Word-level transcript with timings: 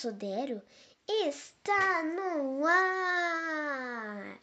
Sodero 0.00 0.62
está 1.06 2.02
no 2.02 2.64
ar. 2.64 4.38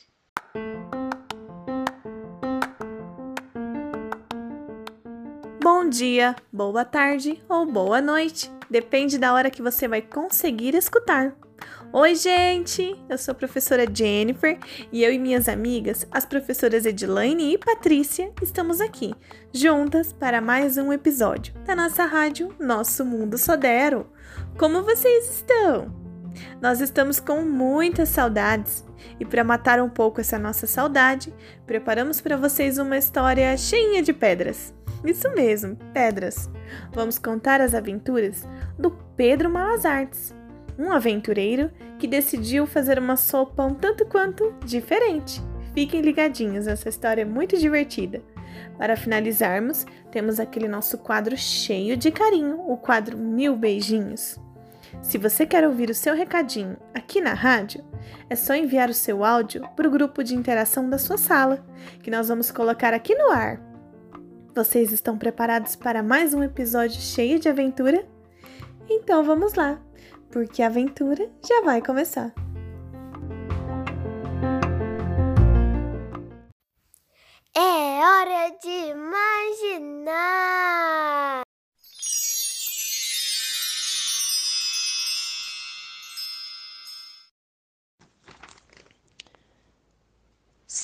Bom 5.64 5.90
dia, 5.90 6.36
boa 6.54 6.86
tarde 6.86 7.44
ou 7.50 7.66
boa 7.66 8.00
noite. 8.00 8.52
Depende 8.70 9.18
da 9.18 9.34
hora 9.34 9.50
que 9.50 9.64
você 9.64 9.88
vai 9.88 10.04
conseguir 10.04 10.76
escutar. 10.76 11.36
Oi, 11.92 12.14
gente! 12.14 12.96
Eu 13.10 13.18
sou 13.18 13.32
a 13.32 13.36
professora 13.36 13.88
Jennifer 13.92 14.60
e 14.92 15.04
eu 15.04 15.12
e 15.12 15.18
minhas 15.18 15.50
amigas, 15.50 16.06
as 16.12 16.24
professoras 16.24 16.86
Edilane 16.86 17.54
e 17.54 17.58
Patrícia, 17.58 18.32
estamos 18.44 18.80
aqui, 18.80 19.16
juntas 19.52 20.14
para 20.14 20.40
mais 20.40 20.78
um 20.78 20.94
episódio 20.94 21.56
da 21.66 21.76
nossa 21.76 22.06
rádio 22.06 22.54
Nosso 22.60 23.04
Mundo 23.04 23.40
Sodero. 23.40 24.08
Como 24.58 24.82
vocês 24.82 25.30
estão? 25.30 25.94
Nós 26.60 26.82
estamos 26.82 27.20
com 27.20 27.44
muitas 27.44 28.10
saudades 28.10 28.84
e 29.20 29.26
para 29.26 29.44
matar 29.44 29.80
um 29.80 29.88
pouco 29.88 30.20
essa 30.20 30.40
nossa 30.40 30.66
saudade, 30.66 31.32
preparamos 31.68 32.20
para 32.20 32.36
vocês 32.36 32.80
uma 32.80 32.98
história 32.98 33.56
cheia 33.56 34.02
de 34.02 34.12
pedras. 34.12 34.74
Isso 35.06 35.30
mesmo, 35.36 35.76
pedras. 35.94 36.50
Vamos 36.92 37.20
contar 37.20 37.62
as 37.62 37.76
aventuras 37.76 38.48
do 38.80 38.90
Pedro 39.16 39.48
Malas 39.48 39.86
Artes, 39.86 40.34
um 40.76 40.92
aventureiro 40.92 41.70
que 42.00 42.08
decidiu 42.08 42.66
fazer 42.66 42.98
uma 42.98 43.16
sopa 43.16 43.64
um 43.64 43.76
tanto 43.76 44.08
quanto 44.08 44.56
diferente. 44.66 45.40
Fiquem 45.76 46.02
ligadinhos, 46.02 46.66
essa 46.66 46.90
história 46.90 47.22
é 47.22 47.26
muito 47.26 47.60
divertida. 47.60 48.24
Para 48.76 48.98
finalizarmos, 48.98 49.86
temos 50.12 50.40
aquele 50.40 50.68
nosso 50.68 50.98
quadro 50.98 51.38
cheio 51.38 51.96
de 51.96 52.10
carinho, 52.10 52.60
o 52.68 52.76
quadro 52.76 53.16
Mil 53.16 53.56
Beijinhos. 53.56 54.47
Se 55.02 55.18
você 55.18 55.46
quer 55.46 55.66
ouvir 55.66 55.90
o 55.90 55.96
seu 55.96 56.16
recadinho 56.16 56.78
aqui 56.94 57.22
na 57.22 57.34
rádio, 57.34 57.84
é 58.30 58.36
só 58.36 58.56
enviar 58.56 58.90
o 58.90 58.94
seu 58.94 59.24
áudio 59.24 59.68
para 59.76 59.88
o 59.88 59.92
grupo 59.92 60.24
de 60.24 60.36
interação 60.36 60.90
da 60.90 60.98
sua 60.98 61.18
sala, 61.18 61.66
que 62.02 62.12
nós 62.12 62.28
vamos 62.28 62.52
colocar 62.52 62.94
aqui 62.94 63.16
no 63.16 63.32
ar. 63.32 63.62
Vocês 64.56 64.92
estão 64.92 65.18
preparados 65.18 65.76
para 65.76 66.02
mais 66.02 66.34
um 66.34 66.42
episódio 66.44 67.00
cheio 67.00 67.40
de 67.40 67.48
aventura? 67.48 68.06
Então 68.90 69.24
vamos 69.24 69.54
lá, 69.54 69.80
porque 70.32 70.64
a 70.64 70.68
aventura 70.68 71.30
já 71.48 71.62
vai 71.62 71.82
começar. 71.82 72.47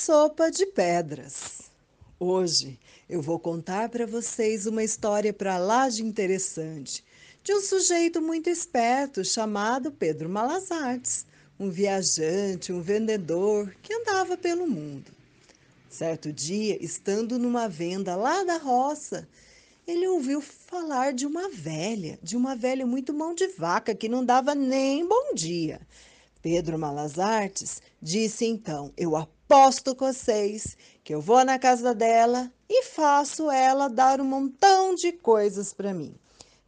Sopa 0.06 0.52
de 0.52 0.66
Pedras. 0.66 1.72
Hoje 2.20 2.78
eu 3.10 3.22
vou 3.22 3.40
contar 3.40 3.88
para 3.88 4.06
vocês 4.06 4.66
uma 4.66 4.84
história 4.84 5.32
para 5.32 5.58
lá 5.58 5.88
de 5.88 6.04
interessante 6.04 7.02
de 7.42 7.54
um 7.54 7.62
sujeito 7.62 8.22
muito 8.22 8.50
esperto 8.50 9.24
chamado 9.24 9.94
Pedro 9.94 10.28
Malas 10.28 10.74
Artes, 10.74 11.26
um 11.58 11.70
viajante, 11.70 12.74
um 12.74 12.82
vendedor 12.82 13.74
que 13.82 13.94
andava 13.94 14.36
pelo 14.36 14.68
mundo. 14.68 15.10
Certo 15.90 16.34
dia, 16.34 16.78
estando 16.84 17.40
numa 17.40 17.70
venda 17.70 18.14
lá 18.18 18.44
da 18.44 18.58
roça, 18.58 19.26
ele 19.88 20.06
ouviu 20.06 20.42
falar 20.42 21.14
de 21.14 21.26
uma 21.26 21.48
velha, 21.48 22.20
de 22.22 22.36
uma 22.36 22.58
velha 22.58 22.86
muito 22.86 23.14
mão 23.14 23.34
de 23.34 23.48
vaca 23.48 23.96
que 23.96 24.10
não 24.10 24.26
dava 24.26 24.54
nem 24.54 25.08
bom 25.08 25.34
dia. 25.34 25.80
Pedro 26.44 26.78
Malas 26.78 27.20
Artes 27.20 27.82
disse 28.02 28.46
então: 28.46 28.92
Eu 28.98 29.16
aposto 29.16 29.96
com 29.96 30.12
vocês 30.12 30.76
que 31.02 31.16
eu 31.16 31.22
vou 31.22 31.46
na 31.46 31.58
casa 31.58 31.96
dela 31.96 32.52
e 32.70 32.84
faço 32.84 33.50
ela 33.50 33.88
dar 33.88 34.20
um 34.20 34.26
montão 34.26 34.94
de 34.94 35.14
coisas 35.14 35.74
para 35.74 35.94
mim. 35.94 36.14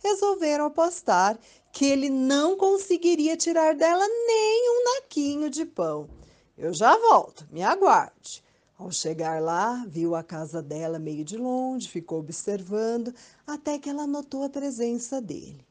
Resolveram 0.02 0.68
apostar 0.68 1.38
que 1.74 1.84
ele 1.84 2.10
não 2.10 2.56
conseguiria 2.56 3.36
tirar 3.36 3.76
dela 3.76 4.08
nem 4.08 4.70
um 4.70 4.96
naquinho 4.96 5.50
de 5.50 5.66
pão. 5.66 6.08
Eu 6.58 6.74
já 6.74 6.98
volto, 6.98 7.46
me 7.52 7.62
aguarde. 7.62 8.42
Ao 8.78 8.90
chegar 8.94 9.42
lá, 9.42 9.86
viu 9.90 10.16
a 10.16 10.24
casa 10.24 10.62
dela 10.62 10.98
meio 10.98 11.26
de 11.26 11.36
longe, 11.36 11.90
ficou 11.90 12.20
observando 12.20 13.14
até 13.46 13.78
que 13.78 13.90
ela 13.90 14.08
notou 14.08 14.44
a 14.44 14.50
presença 14.50 15.22
dele. 15.22 15.66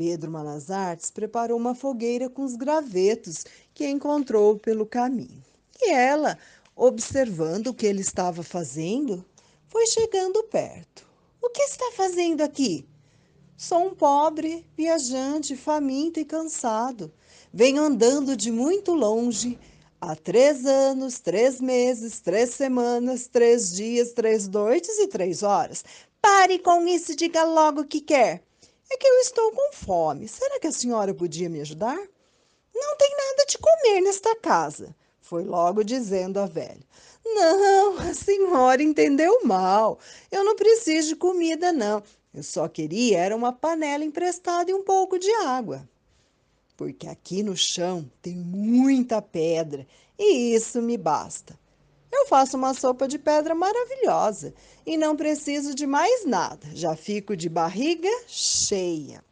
Pedro 0.00 0.30
Malas 0.30 0.70
Artes 0.70 1.10
preparou 1.10 1.58
uma 1.58 1.74
fogueira 1.74 2.30
com 2.30 2.42
os 2.42 2.56
gravetos 2.56 3.44
que 3.74 3.86
encontrou 3.86 4.58
pelo 4.58 4.86
caminho. 4.86 5.44
E 5.78 5.90
ela, 5.90 6.38
observando 6.74 7.66
o 7.66 7.74
que 7.74 7.84
ele 7.84 8.00
estava 8.00 8.42
fazendo, 8.42 9.22
foi 9.68 9.86
chegando 9.86 10.42
perto. 10.44 11.06
O 11.38 11.50
que 11.50 11.60
está 11.60 11.92
fazendo 11.94 12.40
aqui? 12.40 12.88
Sou 13.58 13.88
um 13.88 13.94
pobre 13.94 14.64
viajante, 14.74 15.54
faminto 15.54 16.18
e 16.18 16.24
cansado. 16.24 17.12
Venho 17.52 17.82
andando 17.82 18.34
de 18.34 18.50
muito 18.50 18.94
longe 18.94 19.58
há 20.00 20.16
três 20.16 20.64
anos, 20.64 21.20
três 21.20 21.60
meses, 21.60 22.20
três 22.20 22.54
semanas, 22.54 23.26
três 23.26 23.70
dias, 23.70 24.12
três 24.12 24.48
noites 24.48 24.98
e 24.98 25.08
três 25.08 25.42
horas. 25.42 25.84
Pare 26.22 26.58
com 26.58 26.88
isso 26.88 27.12
e 27.12 27.16
diga 27.16 27.44
logo 27.44 27.82
o 27.82 27.86
que 27.86 28.00
quer. 28.00 28.42
É 28.90 28.96
que 28.96 29.06
eu 29.06 29.20
estou 29.20 29.52
com 29.52 29.72
fome. 29.72 30.26
Será 30.26 30.58
que 30.58 30.66
a 30.66 30.72
senhora 30.72 31.14
podia 31.14 31.48
me 31.48 31.60
ajudar? 31.60 31.98
Não 32.74 32.96
tem 32.96 33.10
nada 33.10 33.46
de 33.46 33.58
comer 33.58 34.00
nesta 34.00 34.34
casa, 34.36 34.94
foi 35.20 35.44
logo 35.44 35.84
dizendo 35.84 36.38
a 36.40 36.46
velha. 36.46 36.84
Não, 37.24 37.98
a 37.98 38.14
senhora 38.14 38.82
entendeu 38.82 39.44
mal. 39.44 39.98
Eu 40.30 40.42
não 40.42 40.56
preciso 40.56 41.08
de 41.08 41.16
comida, 41.16 41.72
não. 41.72 42.02
Eu 42.32 42.42
só 42.42 42.68
queria 42.68 43.18
era 43.18 43.36
uma 43.36 43.52
panela 43.52 44.04
emprestada 44.04 44.70
e 44.70 44.74
um 44.74 44.82
pouco 44.82 45.18
de 45.18 45.30
água. 45.44 45.88
Porque 46.76 47.06
aqui 47.06 47.42
no 47.42 47.56
chão 47.56 48.10
tem 48.22 48.34
muita 48.34 49.20
pedra 49.20 49.86
e 50.18 50.54
isso 50.54 50.80
me 50.80 50.96
basta. 50.96 51.59
Eu 52.12 52.26
faço 52.26 52.56
uma 52.56 52.74
sopa 52.74 53.06
de 53.06 53.18
pedra 53.18 53.54
maravilhosa 53.54 54.52
e 54.84 54.96
não 54.96 55.16
preciso 55.16 55.74
de 55.74 55.86
mais 55.86 56.26
nada. 56.26 56.66
Já 56.74 56.96
fico 56.96 57.36
de 57.36 57.48
barriga 57.48 58.10
cheia. 58.26 59.24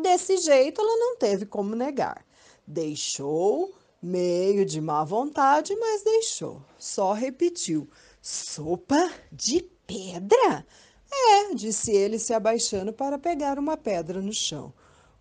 Desse 0.00 0.36
jeito, 0.38 0.80
ela 0.80 0.96
não 0.96 1.16
teve 1.16 1.46
como 1.46 1.74
negar. 1.74 2.24
Deixou, 2.66 3.74
meio 4.02 4.64
de 4.64 4.80
má 4.80 5.04
vontade, 5.04 5.74
mas 5.76 6.02
deixou. 6.02 6.62
Só 6.78 7.12
repetiu: 7.12 7.88
Sopa 8.20 9.10
de 9.32 9.62
pedra? 9.86 10.66
É, 11.12 11.54
disse 11.54 11.92
ele, 11.92 12.18
se 12.18 12.34
abaixando 12.34 12.92
para 12.92 13.18
pegar 13.18 13.58
uma 13.58 13.76
pedra 13.76 14.20
no 14.20 14.32
chão. 14.32 14.72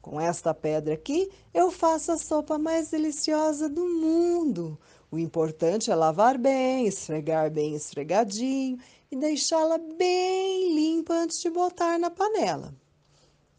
Com 0.01 0.19
esta 0.19 0.53
pedra 0.53 0.95
aqui, 0.95 1.31
eu 1.53 1.71
faço 1.71 2.11
a 2.11 2.17
sopa 2.17 2.57
mais 2.57 2.89
deliciosa 2.89 3.69
do 3.69 3.85
mundo. 3.85 4.77
O 5.13 5.19
importante 5.19 5.91
é 5.91 5.95
lavar 5.95 6.39
bem, 6.39 6.87
esfregar 6.87 7.51
bem 7.51 7.75
esfregadinho 7.75 8.79
e 9.11 9.15
deixá-la 9.15 9.77
bem 9.77 10.73
limpa 10.73 11.13
antes 11.13 11.39
de 11.39 11.51
botar 11.51 11.99
na 11.99 12.09
panela. 12.09 12.73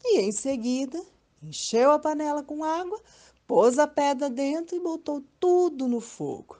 E 0.03 0.19
em 0.19 0.33
seguida, 0.33 1.01
encheu 1.41 1.93
a 1.93 1.97
panela 1.97 2.43
com 2.43 2.61
água, 2.61 3.01
pôs 3.47 3.79
a 3.79 3.87
pedra 3.87 4.29
dentro 4.29 4.75
e 4.75 4.81
botou 4.81 5.23
tudo 5.39 5.87
no 5.87 6.01
fogo. 6.01 6.57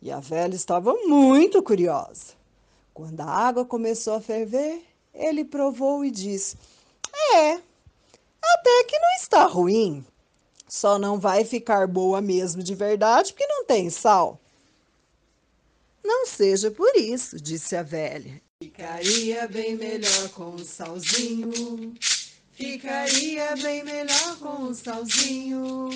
E 0.00 0.10
a 0.10 0.18
velha 0.18 0.56
estava 0.56 0.92
muito 1.04 1.62
curiosa. 1.62 2.34
Quando 2.92 3.20
a 3.20 3.26
água 3.26 3.64
começou 3.64 4.14
a 4.14 4.20
ferver, 4.20 4.82
ele 5.14 5.44
provou 5.44 6.04
e 6.04 6.10
disse: 6.10 6.56
É, 7.36 7.52
até 7.52 8.84
que 8.88 8.98
não 8.98 9.10
está 9.20 9.46
ruim. 9.46 10.04
Só 10.74 10.98
não 10.98 11.20
vai 11.20 11.44
ficar 11.44 11.86
boa 11.86 12.22
mesmo 12.22 12.62
de 12.62 12.74
verdade 12.74 13.34
porque 13.34 13.46
não 13.46 13.62
tem 13.66 13.90
sal. 13.90 14.40
Não 16.02 16.24
seja 16.24 16.70
por 16.70 16.96
isso, 16.96 17.38
disse 17.38 17.76
a 17.76 17.82
velha. 17.82 18.40
Ficaria 18.62 19.46
bem 19.48 19.76
melhor 19.76 20.30
com 20.30 20.54
um 20.54 20.64
salzinho. 20.64 21.92
Ficaria 22.52 23.54
bem 23.56 23.84
melhor 23.84 24.38
com 24.38 24.62
um 24.62 24.74
salzinho. 24.74 25.90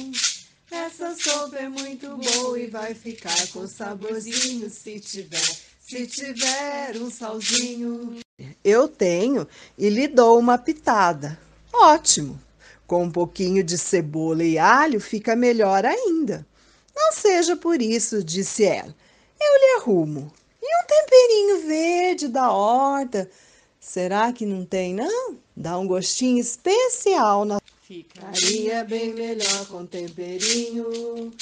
Essa 0.70 1.17
sopa 1.17 1.56
é 1.56 1.70
muito 1.70 2.14
boa 2.14 2.58
e 2.61 2.67
vai 2.67 2.93
ficar 2.93 3.46
com 3.55 3.67
saborzinho 3.67 4.69
se 4.69 5.00
tiver, 5.00 5.56
se 5.81 6.06
tiver 6.06 6.99
um 6.99 7.11
salzinho. 7.11 8.19
Eu 8.62 8.88
tenho 8.88 9.49
e 9.78 9.88
lhe 9.88 10.06
dou 10.06 10.38
uma 10.38 10.58
pitada. 10.58 11.40
Ótimo! 11.73 12.45
Com 12.87 13.05
um 13.05 13.11
pouquinho 13.11 13.65
de 13.65 13.77
cebola 13.77 14.44
e 14.44 14.59
alho 14.59 15.00
fica 15.00 15.35
melhor 15.35 15.85
ainda. 15.85 16.47
Não 16.94 17.12
seja 17.12 17.56
por 17.56 17.83
isso, 17.83 18.23
disse 18.23 18.65
ela. 18.65 18.94
Eu 19.41 19.59
lhe 19.59 19.81
arrumo. 19.81 20.33
E 20.62 20.67
um 20.67 20.87
temperinho 20.87 21.67
verde 21.67 22.29
da 22.29 22.50
horta. 22.50 23.31
Será 23.79 24.33
que 24.33 24.47
não 24.47 24.65
tem, 24.65 24.94
não? 24.94 25.37
Dá 25.56 25.79
um 25.79 25.87
gostinho 25.87 26.41
especial 26.41 27.44
na. 27.44 27.61
Ficaria 27.83 28.83
bem 28.85 29.15
melhor 29.15 29.67
com 29.69 29.87
temperinho. 29.87 31.33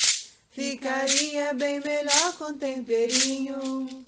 Ficaria 0.50 1.54
bem 1.54 1.80
melhor 1.80 2.36
com 2.36 2.52
temperinho. 2.52 4.04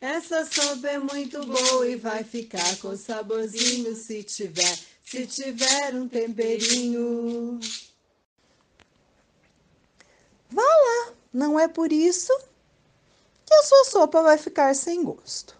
Essa 0.00 0.44
sopa 0.44 0.88
é 0.88 0.98
muito 0.98 1.44
boa 1.46 1.88
e 1.88 1.96
vai 1.96 2.24
ficar 2.24 2.76
com 2.78 2.96
saborzinho 2.96 3.94
se 3.94 4.22
tiver, 4.24 4.78
se 5.04 5.26
tiver 5.26 5.94
um 5.94 6.08
temperinho. 6.08 7.60
Vá 10.50 10.62
lá, 10.62 11.14
não 11.32 11.58
é 11.58 11.66
por 11.68 11.92
isso 11.92 12.32
que 13.44 13.54
a 13.54 13.62
sua 13.62 13.84
sopa 13.84 14.22
vai 14.22 14.38
ficar 14.38 14.74
sem 14.74 15.02
gosto. 15.04 15.56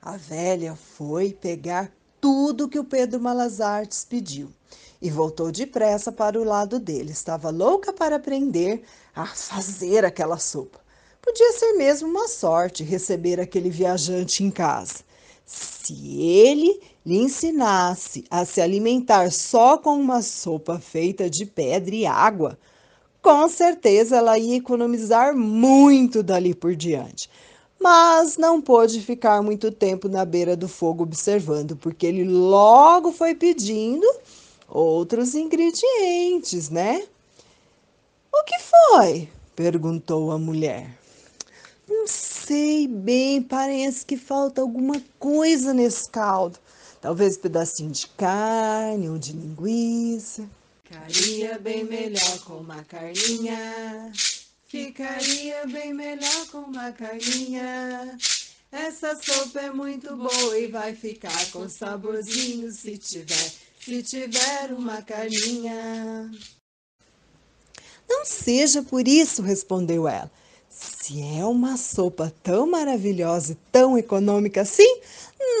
A 0.00 0.16
velha 0.16 0.76
foi 0.76 1.32
pegar 1.32 1.92
tudo 2.20 2.68
que 2.68 2.78
o 2.78 2.84
Pedro 2.84 3.20
Malazartes 3.20 4.04
pediu 4.04 4.52
e 5.00 5.10
voltou 5.10 5.50
depressa 5.52 6.10
para 6.10 6.40
o 6.40 6.44
lado 6.44 6.78
dele. 6.78 7.12
Estava 7.12 7.50
louca 7.50 7.92
para 7.92 8.16
aprender 8.16 8.82
a 9.14 9.26
fazer 9.26 10.04
aquela 10.04 10.38
sopa. 10.38 10.80
Podia 11.20 11.52
ser 11.52 11.72
mesmo 11.74 12.08
uma 12.08 12.28
sorte 12.28 12.82
receber 12.82 13.40
aquele 13.40 13.70
viajante 13.70 14.42
em 14.42 14.50
casa. 14.50 15.04
Se 15.50 16.20
ele 16.20 16.78
lhe 17.06 17.16
ensinasse 17.16 18.22
a 18.30 18.44
se 18.44 18.60
alimentar 18.60 19.32
só 19.32 19.78
com 19.78 19.98
uma 19.98 20.20
sopa 20.20 20.78
feita 20.78 21.30
de 21.30 21.46
pedra 21.46 21.94
e 21.94 22.04
água, 22.04 22.58
com 23.22 23.48
certeza 23.48 24.18
ela 24.18 24.38
ia 24.38 24.56
economizar 24.58 25.34
muito 25.34 26.22
dali 26.22 26.54
por 26.54 26.76
diante. 26.76 27.30
Mas 27.80 28.36
não 28.36 28.60
pôde 28.60 29.00
ficar 29.00 29.40
muito 29.40 29.72
tempo 29.72 30.06
na 30.06 30.22
beira 30.22 30.54
do 30.54 30.68
fogo 30.68 31.04
observando, 31.04 31.74
porque 31.76 32.06
ele 32.06 32.24
logo 32.24 33.10
foi 33.10 33.34
pedindo 33.34 34.06
outros 34.68 35.34
ingredientes, 35.34 36.68
né? 36.68 37.06
O 38.30 38.44
que 38.44 38.58
foi? 38.58 39.30
perguntou 39.56 40.30
a 40.30 40.38
mulher. 40.38 40.97
Sei 42.08 42.88
bem, 42.88 43.42
parece 43.42 44.06
que 44.06 44.16
falta 44.16 44.62
alguma 44.62 44.98
coisa 45.18 45.74
nesse 45.74 46.08
caldo. 46.08 46.58
Talvez 47.00 47.36
um 47.36 47.40
pedacinho 47.40 47.90
de 47.90 48.06
carne 48.08 49.10
ou 49.10 49.18
de 49.18 49.32
linguiça. 49.32 50.48
Ficaria 50.82 51.58
bem 51.58 51.84
melhor 51.84 52.38
com 52.44 52.54
uma 52.54 52.82
carninha. 52.84 54.10
Ficaria 54.66 55.66
bem 55.66 55.92
melhor 55.92 56.46
com 56.50 56.58
uma 56.60 56.90
carninha. 56.92 58.16
Essa 58.72 59.14
sopa 59.14 59.60
é 59.60 59.70
muito 59.70 60.16
boa 60.16 60.58
e 60.58 60.66
vai 60.66 60.94
ficar 60.94 61.50
com 61.52 61.68
saborzinho 61.68 62.70
se 62.72 62.96
tiver, 62.96 63.52
se 63.80 64.02
tiver 64.02 64.72
uma 64.72 65.02
carninha. 65.02 66.30
Não 68.08 68.24
seja 68.24 68.82
por 68.82 69.06
isso, 69.06 69.42
respondeu 69.42 70.08
ela. 70.08 70.30
Se 70.80 71.20
é 71.20 71.44
uma 71.44 71.76
sopa 71.76 72.32
tão 72.40 72.70
maravilhosa 72.70 73.50
e 73.50 73.58
tão 73.72 73.98
econômica 73.98 74.60
assim, 74.60 75.00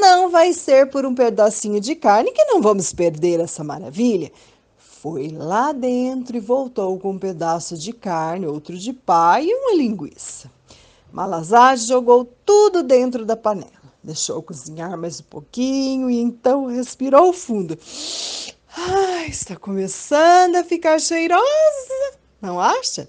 não 0.00 0.30
vai 0.30 0.52
ser 0.52 0.90
por 0.90 1.04
um 1.04 1.12
pedacinho 1.12 1.80
de 1.80 1.96
carne 1.96 2.30
que 2.30 2.44
não 2.44 2.62
vamos 2.62 2.92
perder 2.92 3.40
essa 3.40 3.64
maravilha. 3.64 4.30
Foi 4.76 5.26
lá 5.26 5.72
dentro 5.72 6.36
e 6.36 6.40
voltou 6.40 6.96
com 7.00 7.10
um 7.10 7.18
pedaço 7.18 7.76
de 7.76 7.92
carne, 7.92 8.46
outro 8.46 8.78
de 8.78 8.92
pai 8.92 9.46
e 9.46 9.54
uma 9.54 9.74
linguiça. 9.74 10.48
Malazade 11.12 11.86
jogou 11.86 12.24
tudo 12.46 12.84
dentro 12.84 13.26
da 13.26 13.36
panela, 13.36 13.72
deixou 14.00 14.40
cozinhar 14.40 14.96
mais 14.96 15.18
um 15.18 15.24
pouquinho 15.24 16.08
e 16.08 16.20
então 16.20 16.66
respirou 16.66 17.32
fundo. 17.32 17.76
Ah, 18.76 19.26
está 19.26 19.56
começando 19.56 20.54
a 20.54 20.62
ficar 20.62 21.00
cheirosa, 21.00 22.12
não 22.40 22.60
acha? 22.60 23.08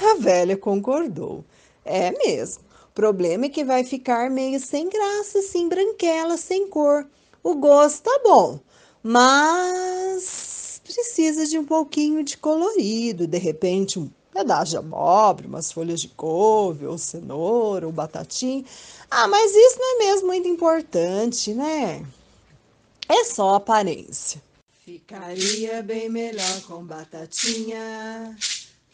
A 0.00 0.14
velha 0.14 0.56
concordou. 0.56 1.44
É 1.84 2.10
mesmo. 2.10 2.64
O 2.88 2.94
problema 2.94 3.46
é 3.46 3.48
que 3.48 3.64
vai 3.64 3.84
ficar 3.84 4.30
meio 4.30 4.60
sem 4.60 4.88
graça, 4.88 5.38
assim, 5.38 5.68
branquela, 5.68 6.36
sem 6.36 6.68
cor. 6.68 7.06
O 7.42 7.54
gosto 7.54 8.02
tá 8.02 8.20
bom, 8.22 8.60
mas 9.02 10.80
precisa 10.84 11.46
de 11.46 11.58
um 11.58 11.64
pouquinho 11.64 12.22
de 12.22 12.36
colorido, 12.36 13.26
de 13.26 13.38
repente 13.38 13.98
um 13.98 14.10
pedaço 14.32 14.72
de 14.72 14.76
abóbora, 14.76 15.48
umas 15.48 15.72
folhas 15.72 16.00
de 16.00 16.08
couve, 16.08 16.86
ou 16.86 16.98
cenoura, 16.98 17.86
ou 17.86 17.92
batatinha. 17.92 18.64
Ah, 19.10 19.26
mas 19.26 19.54
isso 19.54 19.78
não 19.78 19.94
é 19.94 19.98
mesmo 20.06 20.26
muito 20.26 20.48
importante, 20.48 21.52
né? 21.52 22.04
É 23.08 23.24
só 23.24 23.56
aparência. 23.56 24.42
Ficaria 24.84 25.82
bem 25.82 26.08
melhor 26.08 26.62
com 26.66 26.84
batatinha. 26.84 28.36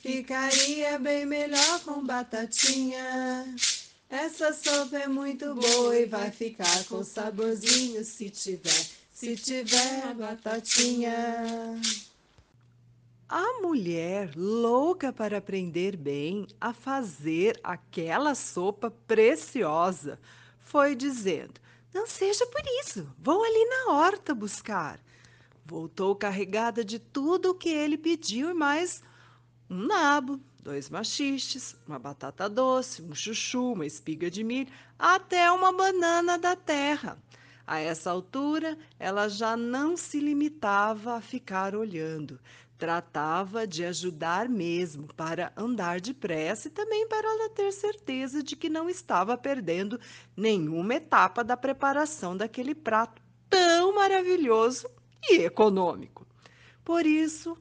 Ficaria 0.01 0.99
bem 0.99 1.27
melhor 1.27 1.81
com 1.85 2.05
batatinha. 2.05 3.55
Essa 4.09 4.53
sopa 4.53 4.97
é 4.97 5.09
muito 5.09 5.55
boa 5.55 5.97
e 5.97 6.07
vai 6.07 6.31
ficar 6.31 6.85
com 6.85 7.05
saborzinho 7.05 8.05
se 8.05 8.31
tiver 8.31 8.99
se 9.19 9.35
tiver 9.35 10.15
batatinha. 10.15 11.81
A 13.29 13.61
mulher, 13.61 14.31
louca 14.37 15.13
para 15.13 15.39
aprender 15.39 15.97
bem 15.97 16.47
a 16.61 16.73
fazer 16.73 17.59
aquela 17.65 18.37
sopa 18.37 18.93
preciosa, 19.09 20.21
foi 20.61 20.95
dizendo: 20.95 21.61
Não 21.93 22.07
seja 22.07 22.47
por 22.47 22.63
isso, 22.81 23.13
vou 23.19 23.43
ali 23.43 23.65
na 23.65 23.93
horta 23.95 24.33
buscar. 24.37 25.01
Voltou 25.67 26.15
carregada 26.15 26.85
de 26.85 27.01
tudo 27.01 27.51
o 27.51 27.55
que 27.55 27.71
ele 27.71 27.99
pediu 27.99 28.51
e 28.51 28.55
mais 28.55 29.03
um 29.71 29.87
nabo, 29.87 30.41
dois 30.63 30.89
machixes, 30.89 31.77
uma 31.87 31.99
batata 31.99 32.49
doce, 32.49 33.03
um 33.03 33.15
chuchu, 33.15 33.73
uma 33.73 33.87
espiga 33.87 34.31
de 34.31 34.43
milho, 34.43 34.73
até 34.99 35.51
uma 35.51 35.73
banana 35.73 36.39
da 36.39 36.57
terra. 36.57 37.19
A 37.67 37.79
essa 37.79 38.11
altura, 38.11 38.79
ela 38.99 39.29
já 39.29 39.57
não 39.57 39.97
se 39.97 40.21
limitava 40.21 41.17
a 41.17 41.21
ficar 41.21 41.75
olhando, 41.75 42.41
tratava 42.79 43.67
de 43.67 43.85
ajudar 43.85 44.49
mesmo 44.49 45.07
para 45.15 45.53
andar 45.55 46.01
depressa 46.01 46.69
e 46.69 46.71
também 46.71 47.07
para 47.09 47.29
ela 47.29 47.51
ter 47.51 47.71
certeza 47.73 48.43
de 48.43 48.57
que 48.57 48.71
não 48.71 48.89
estava 48.89 49.37
perdendo 49.37 50.01
nenhuma 50.35 50.95
etapa 50.95 51.45
da 51.45 51.57
preparação 51.57 52.37
daquele 52.37 52.75
prato 52.75 53.21
tão 53.51 53.95
maravilhoso 53.95 54.89
e 55.29 55.43
econômico. 55.43 56.27
Por 56.85 57.05
isso, 57.05 57.59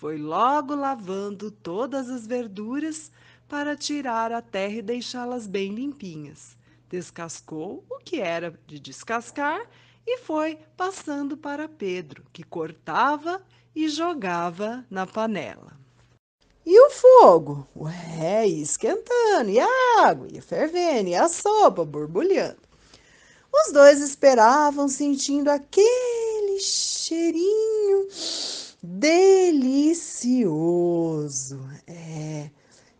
foi 0.00 0.16
logo 0.16 0.74
lavando 0.74 1.50
todas 1.50 2.08
as 2.08 2.26
verduras 2.26 3.10
para 3.48 3.76
tirar 3.76 4.32
a 4.32 4.40
terra 4.42 4.74
e 4.74 4.82
deixá-las 4.82 5.46
bem 5.46 5.74
limpinhas 5.74 6.58
descascou 6.88 7.84
o 7.90 7.98
que 7.98 8.20
era 8.20 8.58
de 8.66 8.78
descascar 8.80 9.60
e 10.06 10.18
foi 10.18 10.58
passando 10.76 11.36
para 11.36 11.68
Pedro, 11.68 12.24
que 12.32 12.42
cortava 12.42 13.42
e 13.74 13.88
jogava 13.88 14.84
na 14.90 15.06
panela. 15.06 15.76
E 16.64 16.80
o 16.80 16.90
fogo? 16.90 17.66
Ué, 17.76 18.48
ia 18.48 18.62
esquentando, 18.62 19.50
e 19.50 19.58
a 19.60 19.68
água 20.00 20.28
ia 20.30 20.42
fervendo, 20.42 21.10
e 21.10 21.14
a 21.14 21.28
sopa 21.28 21.84
borbulhando. 21.84 22.58
Os 23.52 23.72
dois 23.72 24.00
esperavam, 24.00 24.88
sentindo 24.88 25.48
aquele 25.48 26.60
cheirinho 26.60 28.06
delicioso. 28.82 30.48
É, 31.86 32.50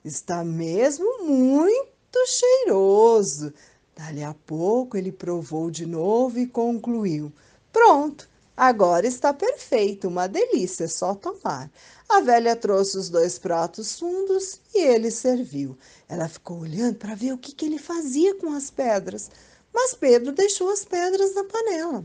está 0.05 0.45
mesmo 0.45 1.25
muito 1.25 2.27
cheiroso. 2.27 3.53
Dali 3.97 4.23
a 4.23 4.35
pouco 4.35 4.97
ele 4.97 5.11
provou 5.13 5.71
de 5.71 5.85
novo 5.87 6.39
e 6.39 6.47
concluiu: 6.47 7.33
Pronto, 7.73 8.29
agora 8.57 9.07
está 9.07 9.33
perfeito, 9.35 10.09
uma 10.09 10.27
delícia, 10.27 10.85
é 10.85 10.89
só 10.89 11.15
tomar. 11.15 11.71
A 12.09 12.21
velha 12.21 12.57
trouxe 12.57 12.97
os 12.97 13.11
dois 13.11 13.39
pratos 13.39 13.99
fundos 13.99 14.61
e 14.75 14.79
ele 14.81 15.11
serviu. 15.11 15.77
Ela 16.09 16.29
ficou 16.29 16.61
olhando 16.61 16.97
para 16.97 17.15
ver 17.15 17.33
o 17.33 17.39
que, 17.39 17.53
que 17.53 17.67
ele 17.67 17.79
fazia 17.79 18.35
com 18.37 18.53
as 18.53 18.71
pedras, 18.71 19.31
mas 19.73 19.95
Pedro 19.95 20.33
deixou 20.33 20.71
as 20.71 20.85
pedras 20.85 21.35
na 21.35 21.45
panela. 21.45 22.05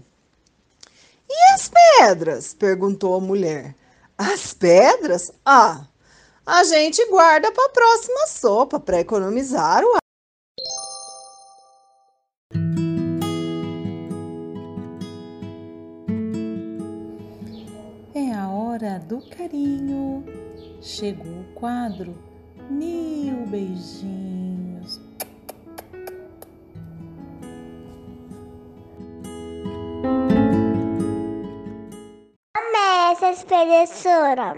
As 1.63 1.69
pedras? 1.69 2.53
perguntou 2.53 3.15
a 3.15 3.21
mulher. 3.21 3.73
As 4.17 4.53
pedras? 4.53 5.31
Ah, 5.45 5.87
a 6.45 6.61
gente 6.65 7.05
guarda 7.09 7.53
para 7.53 7.65
a 7.67 7.69
próxima 7.69 8.27
sopa 8.27 8.81
para 8.81 8.99
economizar 8.99 9.81
o 9.81 9.97
É 18.13 18.33
a 18.33 18.49
hora 18.49 18.99
do 18.99 19.21
carinho. 19.29 20.25
Chegou 20.81 21.31
o 21.31 21.53
quadro 21.53 22.13
Mil 22.69 23.45
Beijinhos. 23.47 24.42
Professora. 33.45 34.53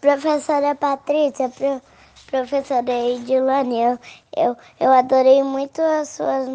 Professora 0.00 0.74
Patrícia, 0.74 1.48
pro, 1.48 1.82
professora 2.26 2.92
Edilane, 2.92 3.80
eu, 3.80 3.98
eu, 4.36 4.56
eu 4.78 4.92
adorei 4.92 5.42
muito 5.42 5.80
as 5.80 6.10
suas 6.10 6.46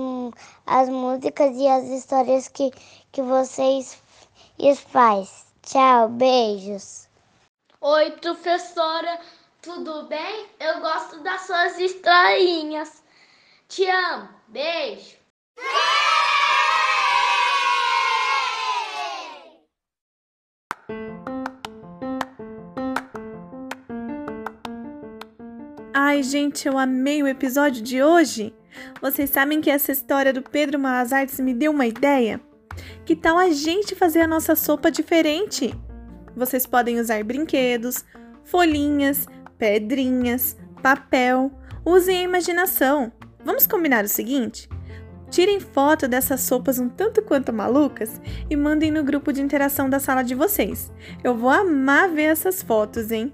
as 0.66 0.88
músicas 0.88 1.56
e 1.58 1.68
as 1.68 1.86
histórias 1.86 2.48
que, 2.48 2.72
que 3.12 3.22
vocês 3.22 4.02
faz. 4.92 5.46
Tchau, 5.64 6.10
beijos. 6.10 7.08
Oi, 7.82 8.12
professora, 8.12 9.20
tudo 9.62 10.04
bem? 10.08 10.48
Eu 10.60 10.80
gosto 10.82 11.20
das 11.22 11.42
suas 11.42 11.78
historinhas. 11.80 13.04
Te 13.68 13.86
amo. 13.90 14.30
Beijo. 14.48 15.18
Ai, 25.94 26.22
gente, 26.22 26.68
eu 26.68 26.78
amei 26.78 27.24
o 27.24 27.28
episódio 27.28 27.82
de 27.82 28.04
hoje. 28.04 28.54
Vocês 29.02 29.32
sabem 29.32 29.60
que 29.60 29.72
essa 29.72 29.92
história 29.92 30.32
do 30.32 30.44
Pedro 30.44 30.78
Malas 30.78 31.12
Artes 31.12 31.40
me 31.40 31.52
deu 31.52 31.72
uma 31.72 31.88
ideia? 31.88 32.40
Que 33.04 33.16
tal 33.16 33.40
a 33.40 33.50
gente 33.50 33.96
fazer 33.96 34.22
a 34.22 34.28
nossa 34.28 34.56
sopa 34.56 34.92
diferente? 34.92 35.74
Vocês 36.36 36.68
podem 36.68 37.00
usar 37.00 37.24
brinquedos, 37.24 38.06
folhinhas, 38.44 39.26
pedrinhas, 39.58 40.56
papel. 40.84 41.52
Usem 41.84 42.20
a 42.20 42.24
imaginação. 42.24 43.12
Vamos 43.44 43.66
combinar 43.66 44.04
o 44.04 44.08
seguinte? 44.08 44.70
Tirem 45.32 45.60
foto 45.60 46.08
dessas 46.08 46.42
sopas 46.42 46.78
um 46.78 46.88
tanto 46.88 47.24
quanto 47.24 47.52
malucas 47.52 48.22
e 48.48 48.56
mandem 48.56 48.92
no 48.92 49.04
grupo 49.04 49.34
de 49.34 49.42
interação 49.42 49.90
da 49.90 50.00
sala 50.00 50.22
de 50.22 50.36
vocês. 50.36 50.92
Eu 51.24 51.36
vou 51.36 51.50
amar 51.50 52.10
ver 52.10 52.26
essas 52.26 52.62
fotos, 52.62 53.12
hein? 53.12 53.34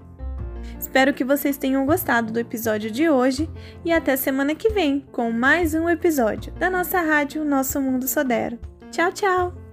Espero 0.78 1.12
que 1.12 1.24
vocês 1.24 1.56
tenham 1.56 1.86
gostado 1.86 2.32
do 2.32 2.38
episódio 2.38 2.90
de 2.90 3.08
hoje 3.08 3.48
e 3.84 3.92
até 3.92 4.16
semana 4.16 4.54
que 4.54 4.70
vem 4.70 5.04
com 5.12 5.30
mais 5.30 5.74
um 5.74 5.88
episódio 5.88 6.52
da 6.54 6.70
nossa 6.70 7.00
rádio 7.00 7.44
Nosso 7.44 7.80
Mundo 7.80 8.06
Sodero. 8.06 8.58
Tchau, 8.90 9.12
tchau! 9.12 9.65